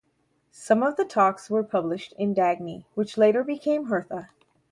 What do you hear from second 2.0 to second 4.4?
in "Dagny" which later became "Hertha".